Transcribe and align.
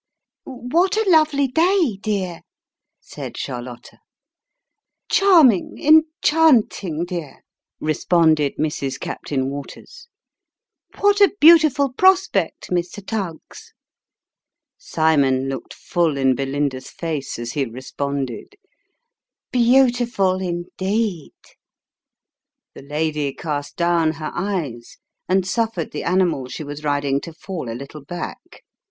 "What 0.45 0.97
a 0.97 1.07
lovely 1.07 1.45
day, 1.47 1.97
dear!" 2.01 2.41
said 2.99 3.37
Charlotta. 3.37 3.99
"Charming; 5.11 5.77
enchanting, 5.77 7.05
dear!" 7.05 7.43
responded 7.79 8.55
Mrs. 8.57 8.99
Captain 8.99 9.51
Waters." 9.51 10.07
What 11.01 11.21
a 11.21 11.31
beautiful 11.39 11.93
prospect, 11.93 12.71
Mr. 12.71 13.05
Tuggs!" 13.05 13.73
Cymon 14.79 15.47
looked 15.47 15.75
full 15.75 16.17
in 16.17 16.33
Belinda's 16.33 16.89
face, 16.89 17.37
as 17.37 17.51
he 17.51 17.65
responded" 17.65 18.55
Beautiful, 19.51 20.39
indeed!" 20.41 21.35
The 22.73 22.81
lady 22.81 23.31
cast 23.35 23.75
down 23.75 24.13
her 24.13 24.31
eyes, 24.33 24.97
and 25.29 25.45
suffered 25.47 25.91
the 25.91 26.03
animal 26.05 26.47
she 26.47 26.63
was 26.63 26.83
riding 26.83 27.21
to 27.21 27.33
fall 27.33 27.69
a 27.69 27.77
little 27.77 28.03
back. 28.03 28.63